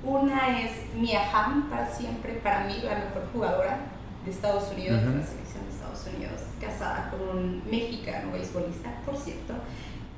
[0.03, 3.77] Una es Mia Hamm, para siempre, para mí, la mejor jugadora
[4.25, 9.15] de Estados Unidos, de la selección de Estados Unidos, casada con un mexicano beisbolista, por
[9.15, 9.53] cierto,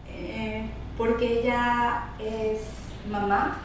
[0.10, 0.68] eh,
[0.98, 2.62] porque ella es
[3.12, 3.58] mamá,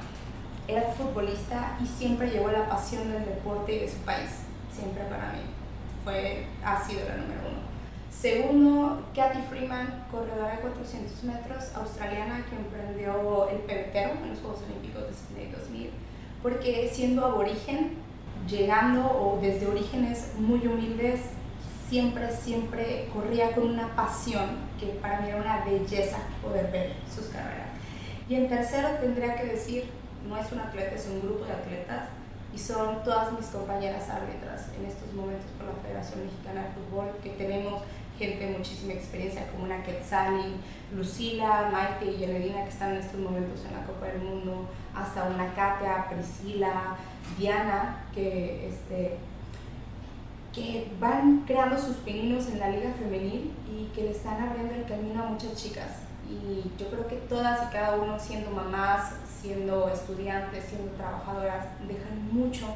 [0.69, 4.31] era futbolista y siempre llevó la pasión del deporte de su país,
[4.71, 5.41] siempre para mí.
[6.05, 7.61] Fue, ha sido la número uno.
[8.11, 14.61] Segundo, Kathy Freeman, corredora de 400 metros, australiana que emprendió el pebetero en los Juegos
[14.65, 16.10] Olímpicos de Sydney 2000
[16.43, 17.95] porque siendo aborigen,
[18.49, 21.21] llegando o desde orígenes muy humildes,
[21.89, 24.49] siempre, siempre corría con una pasión
[24.79, 27.69] que para mí era una belleza poder ver sus carreras.
[28.29, 29.91] Y en tercero tendría que decir,
[30.29, 32.09] no es un atleta, es un grupo de atletas
[32.55, 37.11] y son todas mis compañeras árbitras en estos momentos por la Federación Mexicana de Fútbol,
[37.23, 37.83] que tenemos
[38.21, 40.57] gente de muchísima experiencia como una Quetzali,
[40.95, 45.25] Lucila, Maite y Yenedina que están en estos momentos en la Copa del Mundo, hasta
[45.25, 46.97] una Katia, Priscila,
[47.39, 49.17] Diana, que, este,
[50.53, 54.85] que van creando sus pininos en la liga femenil y que le están abriendo el
[54.85, 56.03] camino a muchas chicas.
[56.29, 62.29] Y yo creo que todas y cada uno siendo mamás, siendo estudiantes, siendo trabajadoras, dejan
[62.31, 62.67] mucho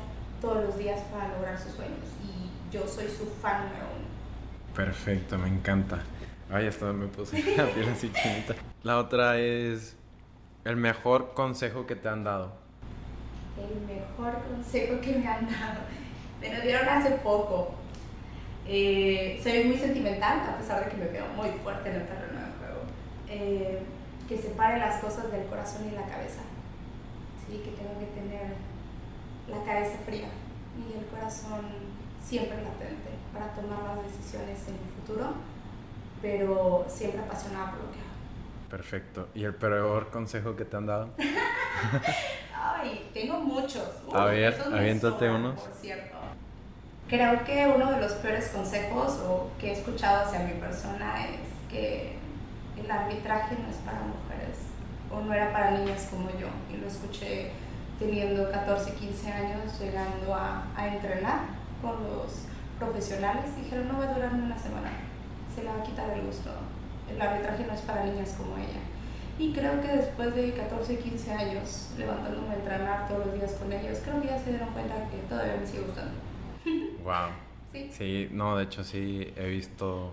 [0.40, 2.09] todos los días para lograr sus sueños.
[2.24, 3.93] Y yo soy su fan número uno.
[4.75, 6.03] Perfecto, me encanta.
[6.51, 8.55] Ay, hasta me puse la piel así chinita.
[8.83, 9.97] La otra es
[10.65, 12.53] el mejor consejo que te han dado.
[13.57, 15.81] El mejor consejo que me han dado.
[16.41, 17.75] Me lo dieron hace poco.
[18.67, 22.41] Eh, soy muy sentimental, a pesar de que me veo muy fuerte en el terreno
[22.41, 22.81] de juego.
[23.29, 23.79] Eh,
[24.29, 26.41] que separe las cosas del corazón y la cabeza.
[27.47, 28.55] Sí, que tengo que tener
[29.49, 30.29] la cabeza fría
[30.77, 31.67] y el corazón
[32.21, 35.35] siempre latente para tomar las decisiones en mi futuro,
[36.23, 38.70] pero siempre apasionada por lo que hago.
[38.70, 39.29] Perfecto.
[39.35, 41.11] ¿Y el peor consejo que te han dado?
[42.57, 43.88] Ay, tengo muchos.
[44.12, 45.61] a ver, aviéntate unos.
[45.61, 46.16] Por cierto.
[47.09, 51.40] Creo que uno de los peores consejos o que he escuchado hacia mi persona es
[51.70, 52.16] que
[52.83, 54.59] el arbitraje no es para mujeres
[55.12, 56.49] o no era para niñas como yo.
[56.73, 57.51] Y lo escuché
[57.99, 61.40] teniendo 14, 15 años, llegando a, a entrenar
[61.83, 62.47] con los
[62.79, 63.57] profesionales.
[63.57, 64.91] Dijeron, no va a durar ni una semana,
[65.55, 66.51] se le va a quitar el gusto.
[67.11, 68.81] El arbitraje no es para niñas como ella.
[69.39, 73.73] Y creo que después de 14, 15 años levantándome a entrenar todos los días con
[73.73, 76.13] ellos, creo que ya se dieron cuenta que todavía me sigue gustando.
[77.05, 77.29] Wow.
[77.73, 77.91] Sí.
[77.93, 80.13] sí, no, de hecho sí he visto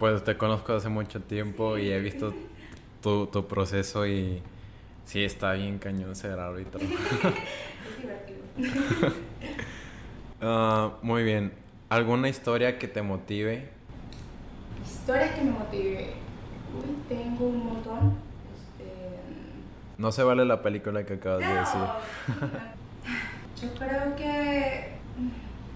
[0.00, 2.32] pues te conozco hace mucho tiempo y he visto
[3.02, 4.40] tu, tu, proceso y
[5.04, 6.80] sí, está bien cañón ser árbitro.
[6.80, 9.12] es divertido.
[10.42, 11.52] uh, muy bien.
[11.88, 13.68] ¿Alguna historia que te motive?
[14.84, 16.12] Historia que me motive.
[16.74, 18.14] Uy, tengo un montón.
[18.52, 18.92] Este...
[19.98, 21.80] No se vale la película que acabas de decir.
[23.62, 24.92] Yo creo que...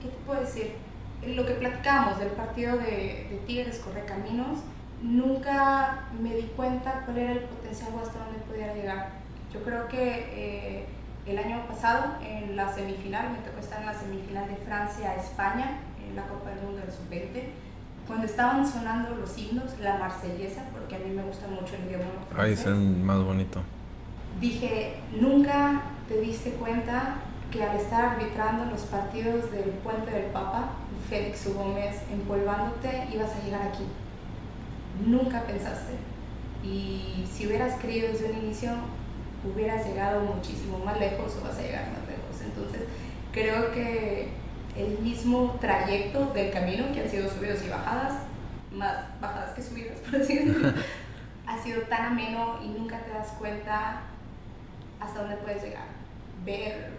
[0.00, 0.85] ¿Qué te puedo decir?
[1.27, 4.59] lo que platicamos del partido de, de Tigres Correcaminos,
[5.03, 9.11] nunca me di cuenta cuál era el potencial o hasta dónde pudiera llegar.
[9.53, 10.87] Yo creo que eh,
[11.26, 16.16] el año pasado, en la semifinal, me tocó estar en la semifinal de Francia-España, en
[16.16, 17.44] la Copa del Mundo del Sub-20,
[18.06, 22.04] cuando estaban sonando los himnos, la marsellesa, porque a mí me gusta mucho el idioma
[22.30, 22.66] francés.
[22.66, 23.62] Ay, es más bonito.
[24.40, 27.16] Dije, nunca te diste cuenta
[27.50, 30.70] que al estar arbitrando los partidos del Puente del Papa,
[31.08, 33.84] Félix Gómez empolvándote, ibas a llegar aquí.
[35.06, 35.94] Nunca pensaste.
[36.62, 38.70] Y si hubieras creído desde un inicio,
[39.44, 42.42] hubieras llegado muchísimo más lejos o vas a llegar más lejos.
[42.42, 42.83] Entonces,
[43.33, 44.28] creo que
[44.76, 48.14] el mismo trayecto del camino, que han sido subidos y bajadas,
[48.72, 50.72] más bajadas que subidas, por así decirlo,
[51.46, 54.00] ha sido tan ameno y nunca te das cuenta
[55.00, 55.87] hasta dónde puedes llegar.
[56.44, 56.90] Ver,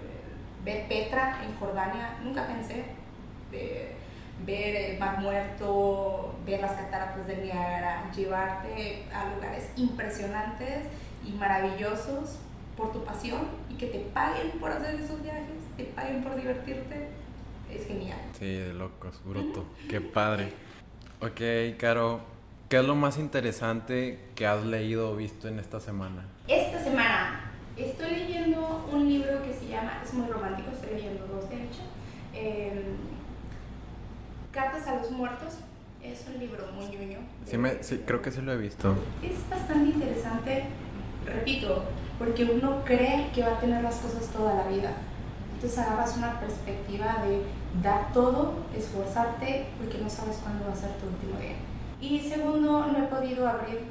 [0.63, 2.85] ver Petra en Jordania, nunca pensé
[4.45, 10.87] ver el mar muerto, ver las cataratas de Niágara, llevarte a lugares impresionantes
[11.27, 12.37] y maravillosos
[12.77, 17.09] por tu pasión y que te paguen por hacer esos viajes, te paguen por divertirte,
[17.71, 18.19] es genial.
[18.37, 20.51] Sí, de locos, bruto, qué padre.
[21.21, 22.21] Ok, Caro,
[22.69, 26.25] ¿qué es lo más interesante que has leído o visto en esta semana?
[26.47, 31.49] Esta semana estoy leyendo un libro que se llama, es muy romántico, estoy leyendo dos
[31.49, 31.81] de hecho.
[32.33, 32.83] Eh,
[34.51, 35.55] Cartas a los Muertos
[36.01, 37.19] es un libro muy ñoño.
[37.45, 38.95] Sí, me, creo que sí lo he visto.
[39.21, 40.63] Es bastante interesante,
[41.25, 41.83] repito,
[42.17, 44.93] porque uno cree que va a tener las cosas toda la vida.
[45.55, 47.41] Entonces agarras una perspectiva de
[47.81, 51.55] dar todo, esforzarte, porque no sabes cuándo va a ser tu último día.
[51.99, 53.81] Y segundo, no he podido abrir,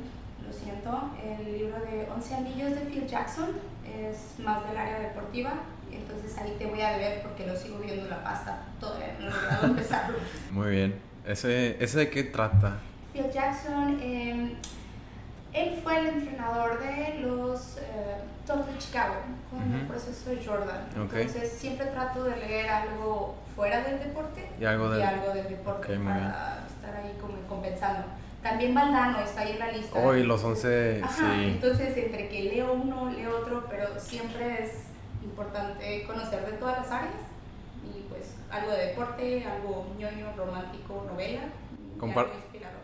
[0.46, 3.50] lo siento, el libro de 11 anillos de Phil Jackson,
[3.84, 5.54] es más del área deportiva,
[5.90, 9.30] entonces ahí te voy a deber porque lo sigo viendo la pasta, todavía no he
[9.30, 10.18] logrado empezarlo.
[10.50, 10.94] Muy bien.
[11.26, 12.78] ¿Ese, ¿Ese de qué trata?
[13.12, 14.54] Phil Jackson, em,
[15.55, 19.15] él fue el entrenador de los eh, Toros de Chicago
[19.50, 20.88] con el proceso de Jordan.
[20.96, 26.96] Entonces siempre trato de leer algo fuera del deporte y algo, del, deporte para estar
[26.96, 28.07] ahí como compensando.
[28.42, 29.98] También Valdano está ahí en la lista.
[29.98, 31.25] Hoy los 11, sí.
[31.25, 34.88] Entonces, entre que leo uno, leo otro, pero siempre es
[35.23, 37.15] importante conocer de todas las áreas
[37.85, 41.42] y pues algo de deporte, algo ñoño, romántico, novela.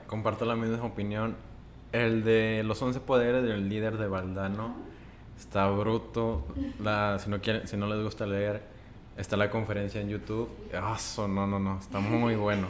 [0.06, 1.36] comparto la misma opinión.
[1.92, 4.74] El de los 11 poderes del líder de Valdano.
[5.38, 6.46] Está bruto.
[6.78, 8.62] La, si, no quieren, si no les gusta leer,
[9.16, 10.48] está la conferencia en YouTube.
[10.74, 11.78] Ah, no, no, no.
[11.78, 12.68] Está muy bueno.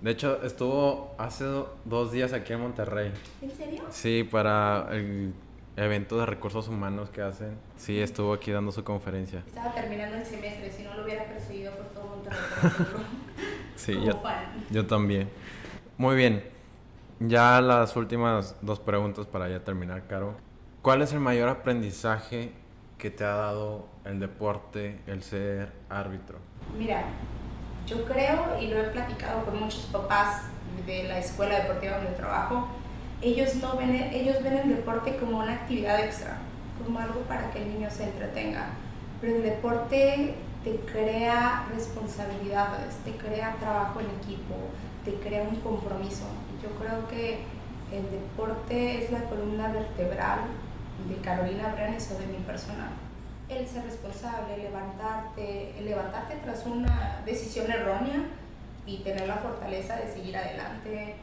[0.00, 1.46] De hecho, estuvo hace
[1.84, 3.10] dos días aquí en Monterrey.
[3.40, 3.84] ¿En serio?
[3.90, 5.32] Sí, para el
[5.76, 7.56] evento de recursos humanos que hacen.
[7.76, 9.42] Sí, estuvo aquí dando su conferencia.
[9.46, 12.38] Estaba terminando el semestre, si no lo hubiera perseguido por todo Monterrey.
[13.76, 14.22] sí, yo,
[14.70, 15.28] yo también.
[15.96, 16.53] Muy bien.
[17.20, 20.34] Ya las últimas dos preguntas para ya terminar, Caro.
[20.82, 22.52] ¿Cuál es el mayor aprendizaje
[22.98, 26.38] que te ha dado el deporte, el ser árbitro?
[26.76, 27.04] Mira,
[27.86, 30.42] yo creo, y lo he platicado con muchos papás
[30.86, 32.68] de la escuela deportiva donde trabajo,
[33.22, 36.38] ellos, no ven, ellos ven el deporte como una actividad extra,
[36.84, 38.70] como algo para que el niño se entretenga.
[39.20, 40.34] Pero el deporte
[40.64, 44.56] te crea responsabilidades, te crea trabajo en equipo,
[45.04, 46.24] te crea un compromiso.
[46.64, 47.40] Yo creo que
[47.92, 50.40] el deporte es la columna vertebral
[51.06, 52.90] de Carolina Brenes o de mi persona.
[53.50, 58.24] El ser responsable, levantarte, el levantarte tras una decisión errónea
[58.86, 61.16] y tener la fortaleza de seguir adelante,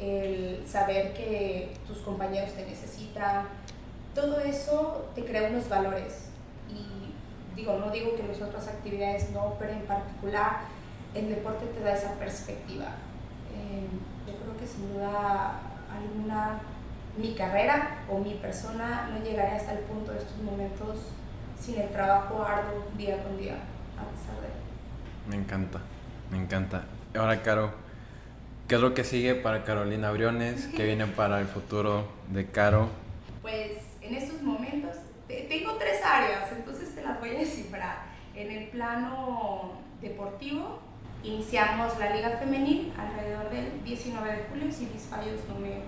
[0.00, 3.46] el saber que tus compañeros te necesitan,
[4.16, 6.30] todo eso te crea unos valores.
[6.68, 10.62] Y digo, no digo que las otras actividades no, pero en particular
[11.14, 12.86] el deporte te da esa perspectiva.
[13.54, 13.86] Eh,
[14.28, 15.60] yo creo que sin duda
[15.90, 16.60] alguna
[17.16, 20.98] mi carrera o mi persona no llegaría hasta el punto de estos momentos
[21.58, 23.54] sin el trabajo arduo día con día,
[23.96, 24.48] a pesar de.
[25.28, 25.80] Me encanta,
[26.30, 26.84] me encanta.
[27.16, 27.72] Ahora, Caro,
[28.68, 30.68] ¿qué es lo que sigue para Carolina Briones?
[30.76, 32.88] ¿Qué viene para el futuro de Caro?
[33.42, 38.08] Pues en estos momentos tengo tres áreas, entonces te las voy a descifrar.
[38.34, 40.80] En el plano deportivo,
[41.22, 45.82] iniciamos la Liga Femenil alrededor del 19 de julio, si mis fallos no me,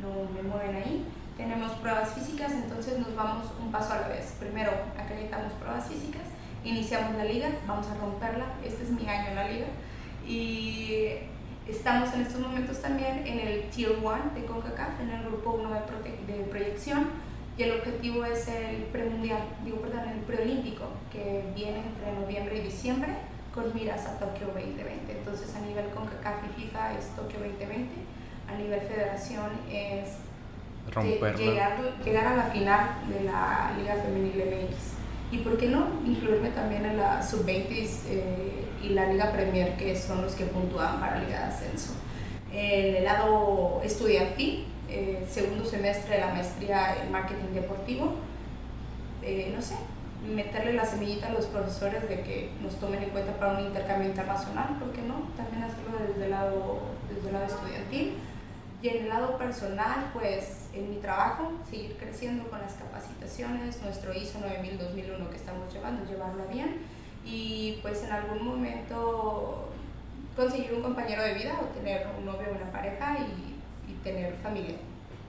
[0.00, 1.04] no me mueven ahí.
[1.36, 4.36] Tenemos pruebas físicas, entonces nos vamos un paso a la vez.
[4.38, 6.22] Primero acreditamos pruebas físicas,
[6.64, 9.66] iniciamos la liga, vamos a romperla, este es mi año en la liga.
[10.26, 11.08] Y
[11.68, 15.70] estamos en estos momentos también en el Tier 1 de CONCACAF, en el grupo 1
[15.70, 17.08] de, de proyección
[17.56, 22.62] y el objetivo es el premundial, digo perdón, el preolímpico que viene entre noviembre y
[22.62, 23.14] diciembre
[23.54, 25.12] con miras a Tokio 2020.
[25.12, 27.88] Entonces a nivel CONCACAF y FIFA es Tokio 2020,
[28.48, 30.18] a nivel federación es
[31.38, 34.94] llegar, llegar a la final de la Liga Femenil MX.
[35.30, 37.66] Y por qué no incluirme también en la Sub-20
[38.08, 41.94] eh, y la Liga Premier, que son los que puntúan para Liga de Ascenso.
[42.52, 48.14] En el lado estudiantil, eh, segundo semestre de la maestría en marketing deportivo,
[49.22, 49.74] eh, no sé,
[50.26, 54.08] meterle la semillita a los profesores de que nos tomen en cuenta para un intercambio
[54.08, 55.28] internacional, ¿por qué no?
[55.36, 56.80] También hacerlo desde el lado,
[57.12, 58.14] desde el lado estudiantil.
[58.82, 64.12] Y en el lado personal, pues en mi trabajo, seguir creciendo con las capacitaciones, nuestro
[64.12, 66.80] ISO 9000-2001 que estamos llevando, llevarlo bien
[67.24, 69.70] y pues en algún momento
[70.36, 74.34] conseguir un compañero de vida o tener un novio o una pareja y, y tener
[74.42, 74.76] familia,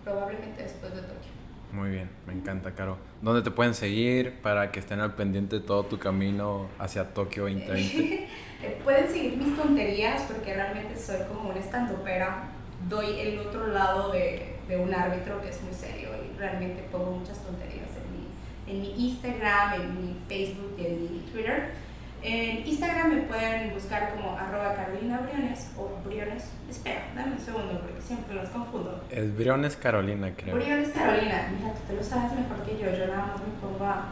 [0.03, 1.34] probablemente después de Tokio.
[1.75, 2.97] Muy bien, me encanta, Caro.
[3.21, 7.43] ¿Dónde te pueden seguir para que estén al pendiente de todo tu camino hacia Tokio
[7.43, 8.29] 2020?
[8.63, 12.51] Eh, pueden seguir mis tonterías porque realmente soy como un estandopera.
[12.87, 17.11] Doy el otro lado de, de, un árbitro que es muy serio y realmente pongo
[17.11, 21.73] muchas tonterías en mi, en mi Instagram, en mi Facebook y en mi Twitter.
[22.27, 26.45] En Instagram me pueden buscar como arroba Carolina Briones o Briones.
[26.67, 29.05] Espera, dame un segundo porque siempre los confundo.
[29.11, 30.55] Es Briones Carolina, creo.
[30.55, 31.51] Briones Carolina.
[31.55, 32.89] Mira, tú te lo sabes mejor que yo.
[32.97, 34.09] Yo nada más me pongo a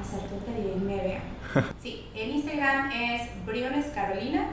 [0.00, 1.20] hacer tontería y media.
[1.80, 4.48] Sí, en Instagram es Briones Carolina.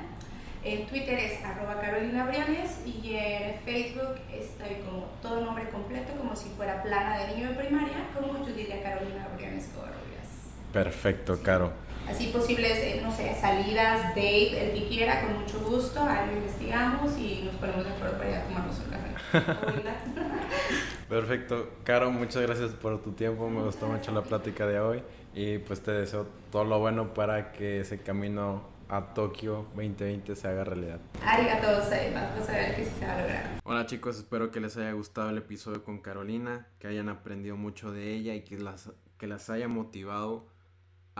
[0.63, 6.35] En Twitter es arroba Carolina Briones y en Facebook estoy como todo nombre completo, como
[6.35, 10.27] si fuera plana de niño de primaria, como Judilia Carolina Briones Covarrubias.
[10.71, 16.01] Perfecto, Caro así posibles, eh, no sé, salidas, date, el que quiera, con mucho gusto,
[16.01, 19.59] ahí lo investigamos y nos ponemos de acuerdo para ir a tomarnos un café.
[21.09, 21.69] Perfecto.
[21.83, 25.03] Caro, muchas gracias por tu tiempo, me gustó mucho la plática de hoy
[25.35, 30.47] y pues te deseo todo lo bueno para que ese camino a Tokio 2020 se
[30.47, 30.99] haga realidad.
[31.23, 33.59] Arigato, vamos a ver que sí se va a lograr.
[33.63, 37.91] Hola chicos, espero que les haya gustado el episodio con Carolina, que hayan aprendido mucho
[37.91, 38.89] de ella y que las,
[39.19, 40.47] que las haya motivado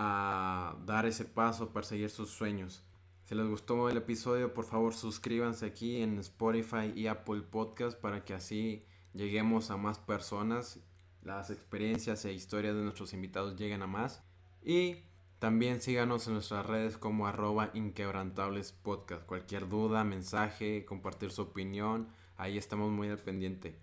[0.02, 2.86] a dar ese paso, perseguir sus sueños.
[3.26, 8.24] Si les gustó el episodio, por favor suscríbanse aquí en Spotify y Apple Podcast para
[8.24, 10.80] que así lleguemos a más personas,
[11.22, 14.24] las experiencias e historias de nuestros invitados lleguen a más.
[14.64, 15.04] Y
[15.39, 19.26] también síganos en nuestras redes como arroba inquebrantables podcast.
[19.26, 23.78] Cualquier duda, mensaje, compartir su opinión, ahí estamos muy al pendiente.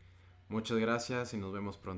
[0.49, 1.95] Muchas gracias y nos vemos pronto.